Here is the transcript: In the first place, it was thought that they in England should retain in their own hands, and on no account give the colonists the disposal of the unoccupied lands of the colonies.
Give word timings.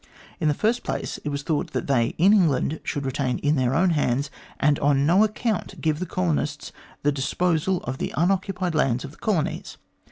In 0.39 0.47
the 0.47 0.55
first 0.55 0.81
place, 0.81 1.19
it 1.19 1.29
was 1.29 1.43
thought 1.43 1.73
that 1.73 1.85
they 1.85 2.15
in 2.17 2.33
England 2.33 2.79
should 2.83 3.05
retain 3.05 3.37
in 3.37 3.55
their 3.55 3.75
own 3.75 3.91
hands, 3.91 4.31
and 4.59 4.79
on 4.79 5.05
no 5.05 5.23
account 5.23 5.79
give 5.79 5.99
the 5.99 6.07
colonists 6.07 6.71
the 7.03 7.11
disposal 7.11 7.83
of 7.83 7.99
the 7.99 8.11
unoccupied 8.17 8.73
lands 8.73 9.03
of 9.05 9.11
the 9.11 9.17
colonies. 9.17 9.77